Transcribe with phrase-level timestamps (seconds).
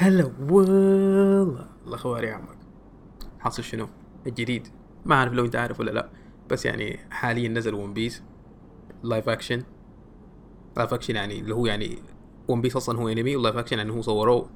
[0.00, 1.68] هلا والله.
[1.86, 2.58] الاخبار يا عمك.
[3.38, 3.88] حاصل شنو؟
[4.26, 4.68] الجديد.
[5.06, 6.08] ما أعرف لو أنت عارف ولا لا
[6.50, 8.22] بس يعني حاليا نزل One Piece
[9.02, 9.62] live action
[10.76, 11.98] live action يعني اللي هو يعني
[12.48, 14.50] One Piece أصلا هو انمي وال live action يعني هو صوروه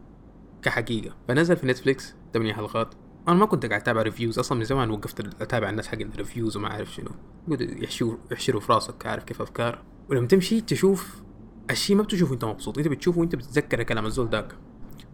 [0.62, 1.16] كحقيقة.
[1.28, 2.95] فنزل في Netflix 8 حلقات.
[3.29, 6.56] أنا ما كنت قاعد أتابع reviews أصلا من زمان وقفت أتابع الناس حق ال reviews
[6.56, 7.11] وما أعرف شنو.
[7.48, 9.82] يحشروا يحشروا في راسك عارف كيف أفكار.
[10.11, 11.22] ولما تمشي تشوف
[11.70, 12.79] الشيء ما بتشوفه انت مبسوط.
[12.79, 14.54] انت بتشوفه وأنت بتتذكر كلام الزول ذاك.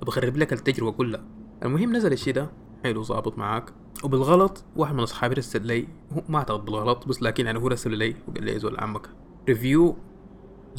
[0.03, 1.25] وبخرب لك التجربة كلها.
[1.63, 2.51] المهم نزل الشيء ده.
[2.85, 3.73] حلو ظابط معاك.
[4.05, 5.89] وبالغلط واحد من أصحابي رسل لي.
[6.13, 9.09] هو ما أعتقد بالغلط بس لكن يعني هو رسل لي وقال لي زول عمك.
[9.49, 9.97] review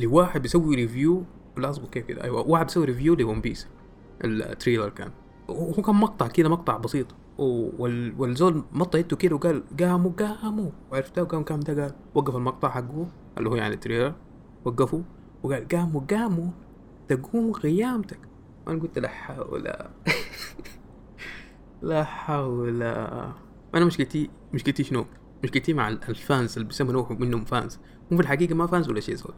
[0.02, 1.24] لواحد بيسوي review.
[1.58, 3.68] لا أصبر كيف كذا أيوه واحد بيسوي review ل One Piece.
[4.24, 5.12] ال trailer كان.
[5.50, 7.08] هو كان مقطع كذا مقطع بسيط.
[7.38, 8.14] وال...
[8.18, 10.72] والزول مط يده كده وقال قاموا قاموا.
[10.92, 14.14] وعرفتها وقام قام ده قال وقف المقطع حقه اللي هو يعني ال trailer.
[14.66, 15.02] وقفوا
[15.44, 16.52] وقال قاموا قاموا.
[17.08, 18.20] تقوم قيامتك
[18.68, 19.64] وأنا قلت لا حول
[21.82, 22.84] لا حول.
[23.76, 25.06] أنا مشكلتي مشكلتي شنو؟
[25.44, 27.80] مشكلتي مع ال fans اللي بيسموا منهم fans.
[28.12, 29.34] هم في الحقيقة ما fans ولا شيء زول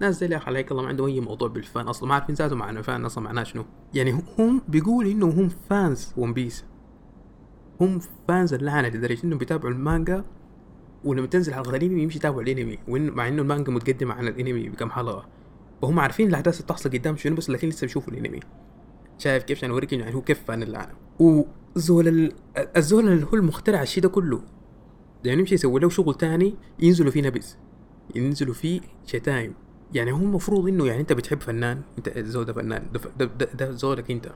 [0.00, 1.88] ناس زي اللي عليك الله ما عندهم أي موضوع بال fan.
[1.88, 6.12] أصلا ما عارفين ذاته معنى fan أصلا معناه شنو؟ يعني هم بيقولوا انهم هم fans
[6.16, 6.64] One Piece.
[7.80, 8.88] هم fans اللعنة.
[8.88, 10.24] لدرجة إنهم بيتابعوا المانجا
[11.04, 14.90] ولما تنزل حلقة الأنمي يمشي يتابع الأنمي وإن مع إنه المانجا متقدمة عن الأنمي بكم
[14.90, 15.28] حلقة.
[15.82, 18.40] وهم عارفين الأحداث اللي بتحصل قدام شنو بس لكن لسه بيشوفوا الأنمي.
[19.20, 22.32] شايف كيف عشان اوريك يعني هو كيف fan اللعنه وزول ال...
[22.76, 24.42] الزول اللي هو المخترع الشيء ده كله
[25.24, 27.56] يعني يمشي يسوي له شغل تاني ينزلوا فيه نبز
[28.14, 29.54] ينزلوا فيه شتايم.
[29.94, 33.46] يعني هو المفروض إنه يعني أنت بتحب فنان أنت الزول ده فنان ده, ده, ده,
[33.54, 34.32] ده زولك أنت.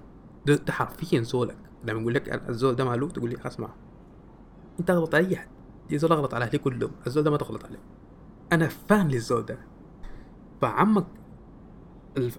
[0.47, 1.57] ده, ده حرفيا زولك.
[1.85, 3.75] لما يقول لك الزول ده ماله تقول لي أسمع.
[4.81, 5.49] أنت اغلط على أي حد.
[5.93, 6.91] زول أغلط على أهلي كلهم.
[7.07, 7.79] الزول ده ما تغلط عليه
[8.53, 9.59] أنا فان للزول ده.
[10.63, 11.07] فعمك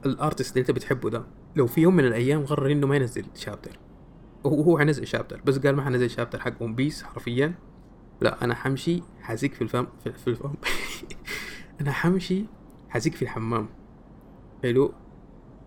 [0.05, 1.25] الأرتست اللي أنت بتحبه ده
[1.55, 3.79] لو في يوم من الأيام قرر إنه ما ينزل شابتر
[4.45, 7.55] هو هو حينزل شابتر بس قال ما حنزل شابتر حق ون بيس حرفيا.
[8.21, 10.53] لا أنا حمشي حزيك في الفم في, في الفم.
[11.81, 12.45] أنا حمشي
[12.89, 13.69] حزيك في الحمام.
[14.63, 14.93] حلو؟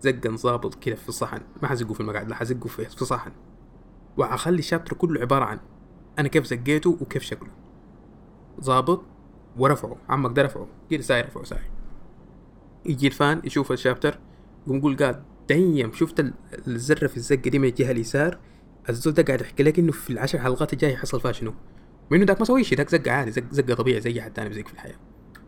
[0.01, 3.31] زقا ظابط كده في الصحن ما حزقه في المقعد لا حزقه في, في صحن.
[4.17, 5.59] وحخلي ال chapter كله عبارة عن
[6.19, 7.49] أنا كيف زقيته وكيف شكله.
[8.61, 9.01] ظابط
[9.57, 10.67] ورفعه عمك ده رفعه.
[10.89, 11.71] كده ساي رفعه ساي.
[12.85, 14.19] يجي ال fan يشوف ال chapter
[14.67, 16.25] يقوم يقول قال دايم شفت
[16.67, 18.39] الزرة في الزقة دي من الجهة اليسار
[18.89, 21.53] الزول ده قاعد يحكي لك إنه في العشر حلقات الجاية حصل فيها شنو؟
[22.13, 24.67] انه داك ما سوي شيء داك زقة عادي زق زقة طبيعي زي حد تاني بزق
[24.67, 24.95] في الحياة.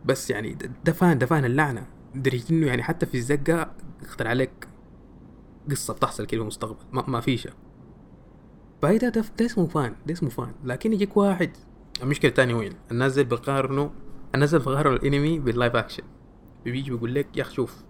[0.06, 1.88] بس يعني ده fan ده fan اللعنة.
[2.16, 4.68] دري إنه يعني حتى في الزقة اخترع عليك
[5.72, 6.76] قصة بتحصل كده في المستقبل.
[6.92, 7.48] ما, ما فيش
[8.82, 10.54] فهي ده, ده, اسمه fan ده اسمه fan.
[10.64, 11.52] لكن يجيك واحد
[12.04, 13.90] المشكلة الثانية وين؟ الناس زي بيقارنوا
[14.36, 16.04] الناس زي بيقارنوا الانمي بال live action
[16.66, 17.84] بيجي بيقول لك يا أخي شوف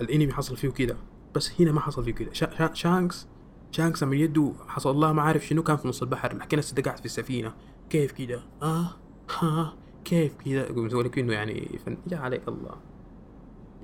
[0.00, 0.96] الانمي حصل فيه كده.
[1.34, 2.32] بس هنا ما حصل فيه كده.
[2.32, 3.26] شا شا شانكس
[3.70, 6.98] شانكس من يده حصل الله ما عارف شنو كان في نص البحر لكن هسه قاعد
[6.98, 7.54] في السفينة.
[7.90, 8.90] كيف كده؟ آه
[9.38, 9.74] ها
[10.04, 11.96] كيف يقوم يسوي لك إنه يعني فن.
[12.12, 12.76] يا عليك الله.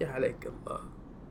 [0.00, 0.78] يا عليك الله.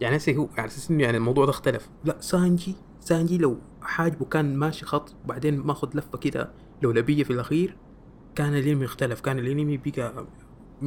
[0.02, 1.90] يعني هسه هو على أساس إنه يعني الموضوع ده اختلف.
[2.06, 7.78] لا سانجي سانجي لو حاجبه كان ماشي خط بعدين ماخذ لفة كده لولبية في الأخير
[8.36, 9.22] كان الأنمي اختلف.
[9.22, 10.26] كان الأنمي بقى
[10.82, 10.86] 200%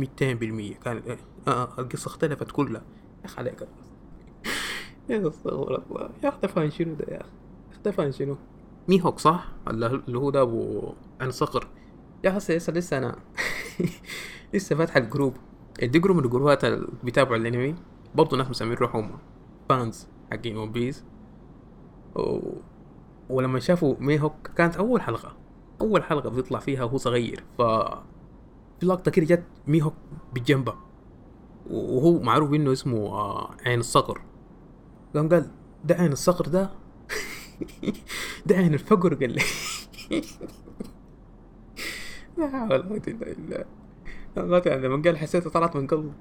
[0.85, 2.83] كان آه, آه القصة اختلفت كلها.
[3.25, 3.69] يا عليك
[5.09, 7.31] يا استغفر الله يا اختفى عن شنو ده يا أخي؟
[7.73, 8.37] اختفى عن شنو؟
[8.89, 11.67] ميهوك صح؟ ولا اللي هو ده أبو عين صقر.
[12.25, 13.17] يا هسه لسه لسه أنا
[14.55, 15.35] لسه فاتح ال group.
[15.83, 17.75] دي group من الجروبات اللي بيتابعوا الأنمي.
[18.15, 19.19] برضه ناس مسمين روحهم
[19.69, 21.05] fans حقين One Piece
[22.17, 22.39] و...
[23.31, 25.37] ولما شافوا ميهوك كانت أول حلقة.
[25.81, 27.45] أول حلقة بيطلع فيها وهو صغير.
[27.59, 27.63] ف
[28.81, 29.95] في لقطة كده جت ميهوك
[30.35, 30.75] بجنبه.
[31.71, 34.21] وهو معروف إنه اسمه آه عين الصقر.
[35.15, 35.51] قام قال
[35.85, 36.71] ده عين الصقر ده.
[38.47, 39.43] ده عين الفقر قال لي.
[42.39, 43.35] لا حول ولا قوة إلا
[44.37, 44.89] بالله.
[44.89, 46.13] لما قال حسيته طلعت من قلبه.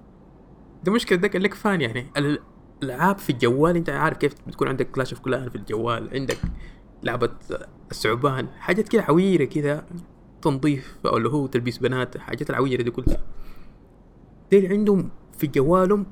[0.84, 2.08] ده مشكلة ده قال لك fan يعني.
[2.18, 6.38] الألعاب في الجوال أنت عارف كيف بتكون عندك Clash of Clan في الجوال عندك
[7.04, 7.30] لعبة
[7.92, 9.86] الثعبان حاجات كده عويرة كده
[10.42, 13.24] تنظيف أو اللي هو تلبيس بنات حاجات العويرة دي كلها.
[14.52, 16.06] ديل عندهم في جوالهم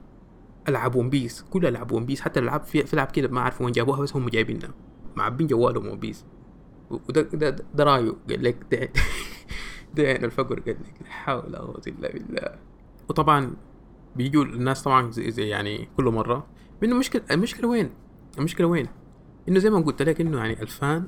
[0.70, 3.72] ألعاب One Piece كل ألعاب One Piece حتى الألعاب في, ألعاب كده ما أعرف وين
[3.72, 4.74] جابوها بس هم جايبينها.
[5.16, 6.26] معبين جوالهم One Piece
[6.90, 8.58] وده ده, ده, ده رأيه قال لك
[9.96, 12.56] ده يعني الفقر قال لك لا حول ولا قوة إلا بالله.
[13.10, 13.56] وطبعا
[14.16, 16.48] بيجوا الناس طبعا زي, زي يعني كل مرة
[16.84, 17.90] انه مشكلة المشكلة وين؟
[18.38, 18.88] المشكلة وين؟
[19.50, 21.08] إنه زي ما قلت لك إنه يعني ال fan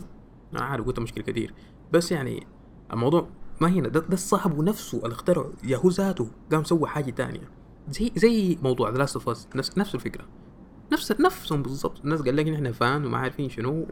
[0.53, 1.53] أنا عارف قلت مشكلة كثير
[1.93, 2.47] بس يعني
[2.93, 3.27] الموضوع
[3.61, 7.56] ما هنا ده, ده الصاحب نفسه اللي اخترعه يا هو ذاته قام سوى حاجة تانية.
[7.89, 10.25] زي زي موضوع The Last of Us نفس الفكرة.
[10.91, 11.99] نفس نفسهم بالضبط.
[12.03, 13.87] الناس قال لك نحن fan وما عارفين شنو.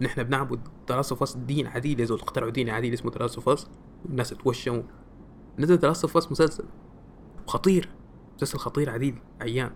[0.00, 2.20] نحن بنعبد The Last of Us دين عديل يا زول.
[2.20, 3.68] اخترعوا دين عديل اسمه The Last of Us
[4.08, 4.82] الناس توشموا.
[5.58, 6.64] نزل The Last of Us مسلسل.
[7.46, 7.88] خطير.
[8.36, 9.70] مسلسل خطير عديل عيان.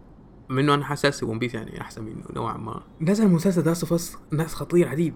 [0.48, 2.82] من انه أنا حاسس One Piece يعني أحسن منه نوعا ما.
[3.00, 5.14] نزل مسلسل The Last of Us ناس خطير عديل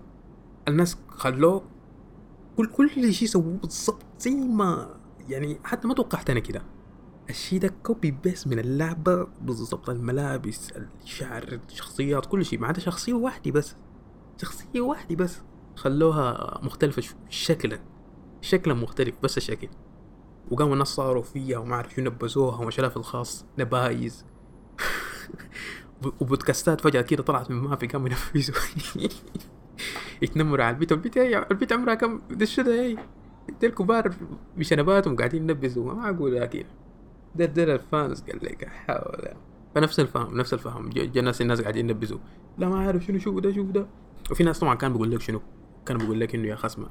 [0.68, 1.62] الناس خلوه
[2.56, 4.96] كل كل شيء سووه بالضبط زي ما
[5.28, 6.62] يعني حتى ما توقعت أنا كده.
[7.30, 10.72] الشيء ده copy paste من اللعبة بالضبط الملابس
[11.04, 13.76] الشعر الشخصيات كل شيء ما عدا شخصية واحدة بس
[14.40, 15.42] شخصية واحدة بس.
[15.76, 17.78] خلوها مختلفة شكلا
[18.40, 19.68] شكلا مختلف بس الشكل.
[20.50, 24.24] وقاموا الناس صاروا فيها وما أعرف شو نبزوها وما في الخاص نبايز.
[26.20, 28.56] وبودكاستات فجأة كده طلعت من ما في قاموا ينفذوا.
[30.22, 30.92] يتنمروا على البيت.
[30.92, 32.96] البيت هي البيت عمرها كم دش ده هي
[33.62, 34.14] الكبار
[34.56, 36.64] بشنباتهم قاعدين ينبزوا ما أقول لكن
[37.34, 39.28] ده ده الفانس قال لك حول.
[39.74, 40.90] فنفس الفهم نفس الفهم.
[40.90, 42.18] جا ناس الناس قاعدين ينبزوا
[42.58, 43.86] لا ما عارف شنو شوف ده شوف ده.
[44.30, 45.40] وفي ناس طبعا كان بيقول لك شنو؟
[45.86, 46.86] كان بيقول لك إنه يا خصمة.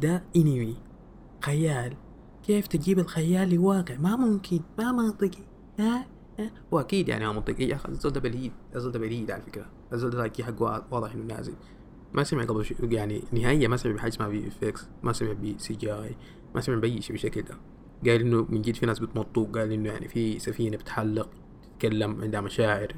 [0.00, 0.76] ده إنمي.
[1.44, 1.96] خيال.
[2.42, 4.60] كيف تجيب الخيال لواقع؟ ما ممكن.
[4.78, 5.42] ما منطقي.
[5.78, 6.06] ها؟
[6.70, 7.64] واكيد يعني ما منطقي.
[7.64, 8.52] يا أخي الزول ده بليد.
[8.76, 9.66] الزول ده بليد على فكرة.
[9.92, 11.54] الزول ده حق واضح إنه نازل.
[12.12, 16.16] ما سمع قبل شو يعني نهائيا ما سمع بحاجة اسمها FX ما سمع ب CGI
[16.54, 17.54] ما سمع بأي شيء بالشكل ده.
[18.06, 21.30] قال إنه من جد في ناس بتمطوا قال إنه يعني في سفينة بتحلق
[21.62, 22.94] تتكلم عندها مشاعر.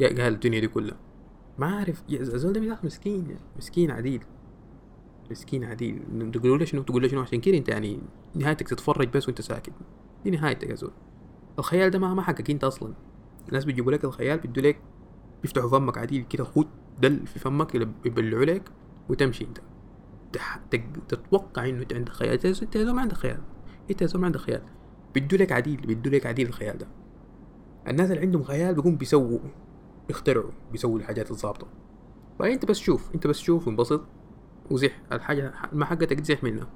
[0.00, 0.96] قال الدنيا دي كلها.
[1.58, 4.24] ما أعرف الزول ده مسكين مسكين عديل.
[5.30, 6.30] مسكين عديل.
[6.32, 8.00] تقولوا له شنو؟ تقول له شنو؟ عشان كده أنت يعني
[8.34, 9.72] نهايتك تتفرج بس وأنت ساكت.
[10.24, 10.92] دي نهايتك يا زول.
[11.58, 12.94] الخيال ده ما ما حقك أنت أصلا.
[13.48, 14.78] الناس بيجيبوا لك الخيال بيدوا لك
[15.42, 16.66] بيفتحوا فمك عديل كده خد
[17.00, 18.70] دل في فمك يبلعوا لك
[19.08, 19.58] وتمشي أنت.
[21.08, 22.46] تتوقع إنه أنت عندك خيال.
[22.46, 23.40] أنت ما عندك خيال.
[23.90, 24.62] انت يا ما عندك خيال.
[25.14, 26.86] بيدوا لك عديل بيدوا لك عديل الخيال ده.
[27.88, 29.38] الناس اللي عندهم خيال بيقوم بيسووا
[30.10, 31.66] يخترعوا بيسووا الحاجات الظابطة
[32.38, 34.04] فانت بس شوف انت بس شوف وانبسط
[34.70, 35.00] وزح.
[35.12, 36.68] الحاجة ما حقتك تزح منها.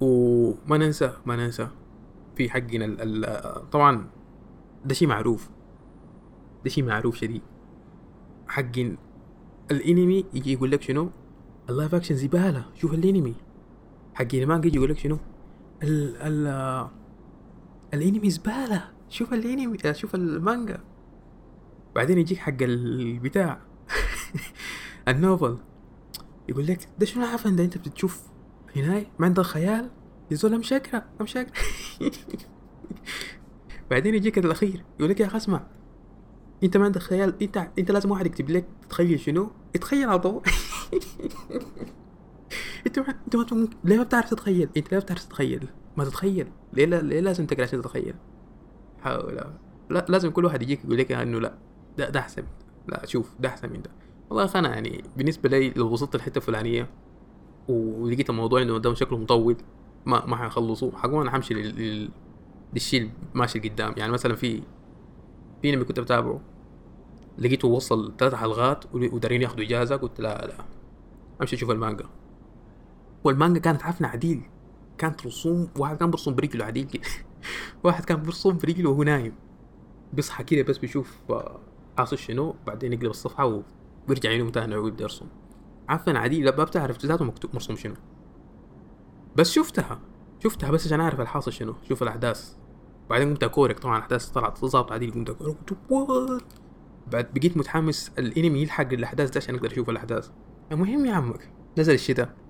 [0.00, 1.68] وما ننسى ما ننسى
[2.36, 4.06] في حقنا ال ال طبعا
[4.84, 5.50] ده شيء معروف.
[6.64, 7.42] ده شيء معروف شديد.
[8.48, 8.78] حق
[9.70, 11.10] الانمي يجي يقول لك شنو؟
[11.70, 13.34] ال live action زباله شوف الانمي.
[14.14, 15.18] حق المانجا يجي يقول لك شنو؟
[15.82, 16.88] ال ال
[17.94, 20.80] الانمي زباله شوف الانمي شوف المانجا.
[21.94, 23.60] بعدين يجيك حق البتاع.
[25.08, 25.58] ال novel.
[26.48, 28.22] يقول لك ده شنو العفن ده؟ انت بتشوف
[28.76, 29.90] هنا ما عندك خيال؟
[30.30, 31.62] يا زول ام شاكرة ام شاكرة
[33.90, 34.84] بعدين يجيك الأخير.
[34.98, 35.66] يقول لك يا أخي اسمع
[36.62, 37.42] انت ما عندك خيال.
[37.42, 40.42] انت انت لازم واحد يكتب لك تتخيل شنو؟ اتخيل على طول.
[42.88, 46.48] انت ما انت ما ليه ما بتعرف تتخيل؟ انت ليه ما بتعرف تتخيل؟ ما تتخيل.
[46.72, 46.84] ليه.
[46.84, 48.14] ليه لازم تقرأ عشان تتخيل؟
[49.00, 49.40] حاول
[49.90, 51.54] لا لازم كل واحد يجيك يقول لك إنه لا
[51.98, 52.42] ده ده أحسن.
[52.88, 53.90] لا شوف ده أحسن من ده.
[54.30, 56.90] والله أنا يعني بالنسبة لي لو وصلت الحته الفلانيه
[57.68, 59.56] ولقيت الموضوع إنه ده شكله مطول
[60.06, 62.10] ما ما حيخلصوا حقول أنا حمشي لل...
[62.74, 64.62] للشيء ماشي قدام يعني مثلا في
[65.62, 66.40] في انمي كنت بتابعه
[67.38, 70.54] لقيته وصل ثلاث حلقات ودارين ياخذوا إجازة قلت لا لا.
[71.40, 72.04] أمشي أشوف المانجا.
[73.28, 74.42] والمانجا كانت عفنة عديل.
[74.98, 77.02] كانت رسوم واحد كان برسم برجله عديل كده.
[77.84, 79.32] واحد كان برسم برجله وهو نايم.
[80.12, 81.18] بيصحى كده بس بيشوف
[81.98, 83.62] حاصل شنو بعدين يقلب الصفحة
[84.08, 85.26] ويرجع ينوم تاني ويبدأ يرسم.
[85.88, 86.44] عفن عديل.
[86.44, 87.94] ما بتعرف ذاته مكتوب مرسوم شنو.
[89.36, 90.00] بس شفتها.
[90.42, 92.54] شفتها بس عشان أعرف الحاصل شنو شوف الأحداث.
[93.10, 93.78] بعدين قمت أكورك.
[93.78, 95.12] طبعا الأحداث طلعت ظابط عديل.
[95.12, 95.56] قمت أكورك.
[95.90, 96.44] قلت
[97.06, 100.30] بعد بقيت متحمس الأنمي يلحق الأحداث ده عشان أقدر أشوف الأحداث.
[100.72, 102.47] المهم يا عمك نزل الشي ده.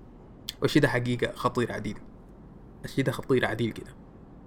[0.61, 1.97] والشي ده حقيقة خطير عديل
[2.85, 3.95] الشي ده خطير عديل كده.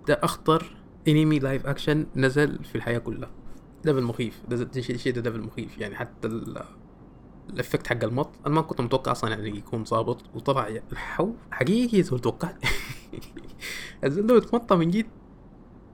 [0.08, 0.76] ده أخطر
[1.08, 3.30] انمي live action نزل في الحياة كلها.
[3.84, 6.28] ده بالمخيف ده الشيء ده, ده بالمخيف يعني حتى
[7.50, 12.02] ال effect حق المط أنا ما كنت متوقع أصلا يعني يكون ظابط وطلع الحو حقيقي
[12.02, 12.64] زول توقعت
[14.04, 15.06] الزول ده بيتمطى من جد.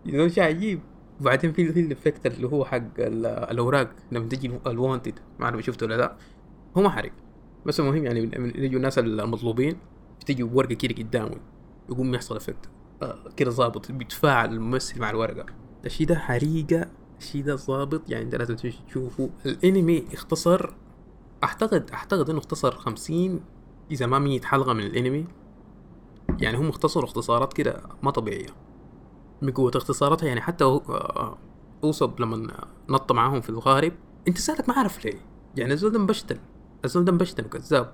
[0.07, 0.81] زول شيء عجيب.
[1.21, 3.91] وبعدين في في ال effect اللي هو حق الأوراق.
[4.13, 6.17] لما تجي ال wanted ما أعرف شفته ولا لا.
[6.77, 7.13] هو ما حرق
[7.67, 8.21] بس المهم يعني
[8.55, 9.77] يجوا الناس المطلوبين
[10.27, 11.37] تجي ورقه كده قدامه
[11.91, 12.71] يقوم يحصل إفكت.
[13.03, 15.47] آه كده ظابط بيتفاعل الممثل مع الورقة.
[15.87, 16.87] الشيء ده حريقة
[17.19, 18.57] الشيء ده ظابط يعني انت لازم
[18.89, 19.31] تشوفه.
[19.47, 20.71] الانمي اختصر
[21.45, 23.41] أعتقد أعتقد إنه اختصر خمسين
[23.91, 25.27] إذا ما مية حلقة من الانمي.
[26.41, 28.49] يعني هم اختصروا اختصارات كده ما طبيعية.
[29.43, 31.39] من قوة اختصاراتها يعني حتى آه،
[31.85, 33.93] أوصب لما نط معاهم في الغارب.
[34.29, 35.21] انت سألك ما عارف ليه.
[35.57, 36.39] يعني الزول ده مبشتل
[36.85, 37.93] الزول ده مبشتل وكذاب.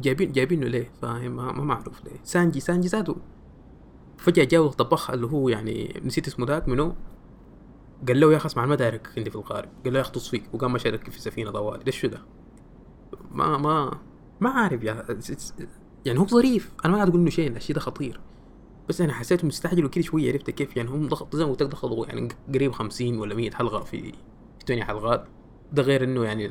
[0.00, 2.20] جايبين جايبينه ليه؟ فاهم ما, معروف ليه.
[2.24, 3.16] سانجي سانجي ذاته
[4.18, 6.94] فجأة جاو طبخ اللي هو يعني نسيت اسمه ذاك منو؟
[8.08, 10.28] قال له يا أخي اسمع ما دايرك عندي في القارب قال له يا أخي طص
[10.28, 12.22] فيك وقام مشى يركب في سفينة طوالي شو ده
[13.30, 13.98] ما ما
[14.40, 15.04] ما عارف يا
[16.06, 16.72] يعني هو ظريف.
[16.84, 18.20] أنا ما قاعد أقول إنه شيء الشيء ده خطير.
[18.88, 21.68] بس أنا حسيته مستعجل وكده شوية عرفت كيف يعني هم ضغط زي ما قلت لك
[21.70, 24.12] ضغطوا يعني قريب 50 ولا 100 حلقة في
[24.58, 25.28] في 8 حلقات.
[25.72, 26.48] ده غير إنه يعني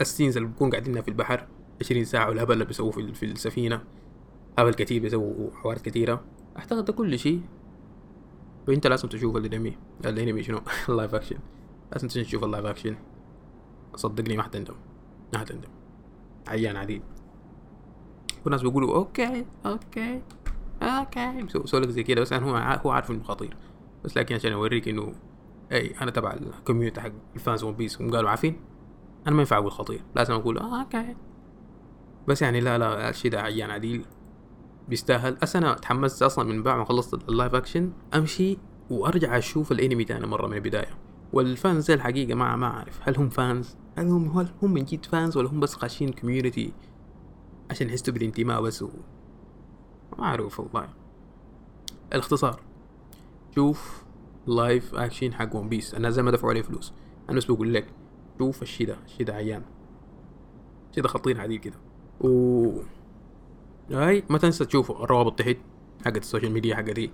[0.00, 1.46] ال scenes اللي بيكون قاعدين في البحر
[1.80, 3.80] 20 ساعة والهبل اللي بيسووه في, في السفينة.
[4.58, 6.24] هبل كثير بيسووا حوارات كثيره
[6.58, 7.40] أعتقد ده كل شيء.
[8.68, 11.38] وإنت لازم تشوف الانمي الانمي شنو؟ ال live action
[11.92, 12.96] لازم تشوف ال live action
[13.94, 14.74] صدقني ما حتندم.
[15.32, 15.68] ما حتندم.
[16.48, 17.02] عيان عديل.
[18.46, 20.22] وناس بيقولوا okay okay
[20.82, 21.42] okay.
[21.42, 22.20] بيسووا لك زي كده.
[22.20, 23.56] بس يعني هو هو عارف إنه خطير.
[24.04, 25.14] بس لكن عشان أوريك إنه
[25.72, 28.60] إي أنا تبع ال community حق ال fans One Piece هم قالوا عارفين؟
[29.26, 31.16] أنا ما ينفع أقول خطير لازم أقول آه okay.
[32.28, 34.04] بس يعني لا لا الشيء ده عيان عديل.
[34.88, 38.58] بيستاهل أنا تحمست أصلا من بعد ما خلصت ال live action أمشي
[38.90, 40.98] وأرجع أشوف الأنمي تاني مرة من البداية.
[41.32, 45.06] وال fans الحقيقة ما ما أعرف هل هم fans؟ هل هم هل هم من جد
[45.06, 46.72] fans ولا هم بس خاشين community
[47.70, 48.90] عشان يحسوا بالانتماء بس و...
[50.18, 50.88] ما أعرف والله.
[52.12, 52.60] الاختصار.
[53.54, 54.04] شوف
[54.46, 56.92] live action حق One Piece أنا زي ما دفعوا عليه فلوس.
[57.28, 57.86] أنا بس بقول لك
[58.38, 59.62] شوف الشي ده الشي ده عيان.
[60.90, 61.76] الشي ده خطين عديد كده.
[62.20, 62.70] و
[63.90, 65.56] هاي ما تنسى تشوف الروابط تحت
[66.04, 67.10] حقت ال social media حقتي.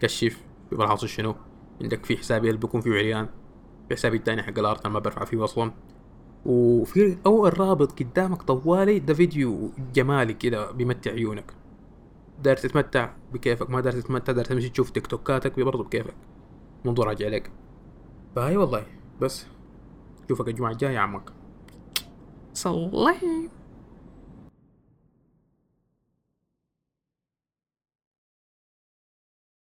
[0.00, 1.34] كشف شوف الحاصل شنو؟
[1.82, 3.28] عندك في حسابي اللي بيكون فيه عريان؟
[3.88, 5.72] في حسابي التاني حق الأرت أنا ما برفع فيه أصلا.
[6.46, 11.52] وفي اول رابط قدامك طوالي ده فيديو جمالي كده بيمتع عيونك.
[12.42, 16.14] داير تتمتع بكيفك ما داير تتمتع داير تمشي تشوف تيك توكاتك برضه بكيفك.
[16.82, 17.50] الموضوع راجع لك.
[18.36, 18.86] فهاي والله
[19.20, 19.46] بس.
[20.28, 21.30] شوفك الجمعة الجاية يا عمك
[22.54, 23.50] صلي